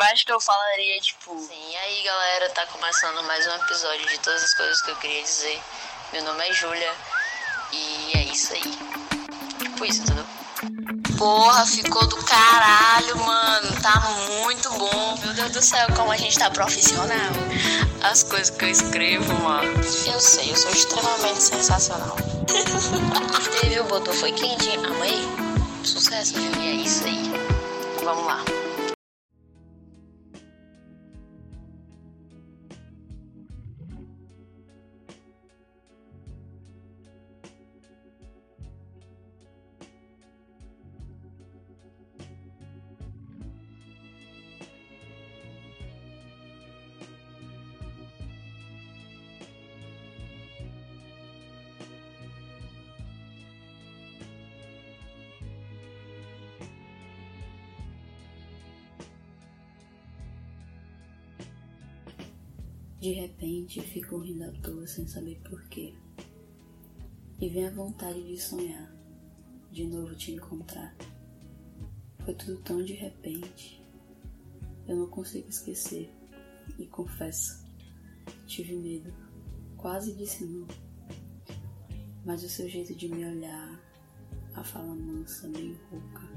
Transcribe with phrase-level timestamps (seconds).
[0.00, 1.38] Acho que eu falaria, tipo.
[1.38, 4.96] Sim, e aí galera, tá começando mais um episódio de todas as coisas que eu
[4.96, 5.60] queria dizer.
[6.10, 6.94] Meu nome é Júlia
[7.70, 8.78] e é isso aí.
[9.58, 10.24] Tipo isso, entendeu?
[11.18, 13.82] Porra, ficou do caralho, mano.
[13.82, 14.00] Tá
[14.42, 15.18] muito bom.
[15.22, 17.32] Meu Deus do céu, como a gente tá profissional.
[18.02, 19.70] As coisas que eu escrevo, mano.
[20.06, 22.16] Eu sei, eu sou extremamente sensacional.
[23.60, 25.28] Teve o botou foi quente, amei.
[25.84, 26.62] Sucesso, viu?
[26.62, 27.30] E é isso aí.
[28.02, 28.59] Vamos lá.
[63.00, 65.94] De repente, fico rindo à toa sem saber porquê.
[67.40, 68.94] E vem a vontade de sonhar,
[69.72, 70.94] de novo te encontrar.
[72.22, 73.82] Foi tudo tão de repente.
[74.86, 76.14] Eu não consigo esquecer.
[76.78, 77.66] E confesso,
[78.46, 79.10] tive medo.
[79.78, 80.68] Quase disse não.
[82.22, 83.82] Mas o seu jeito de me olhar,
[84.52, 86.28] a fala mansa, meio rouca,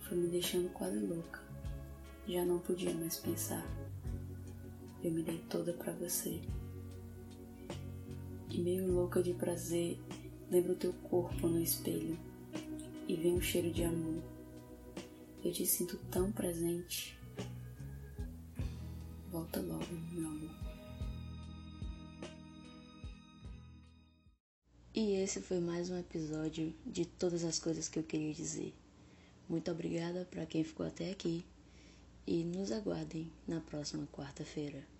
[0.00, 1.40] foi me deixando quase louca.
[2.26, 3.66] Já não podia mais pensar.
[5.02, 6.40] Eu me dei toda para você.
[8.50, 9.96] E meio louca de prazer,
[10.50, 12.18] lembro teu corpo no espelho
[13.06, 14.22] e vem um cheiro de amor.
[15.44, 17.16] Eu te sinto tão presente.
[19.30, 20.50] Volta logo, meu amor.
[24.92, 28.74] E esse foi mais um episódio de todas as coisas que eu queria dizer.
[29.48, 31.44] Muito obrigada para quem ficou até aqui
[32.28, 34.97] e nos aguardem na próxima quarta-feira.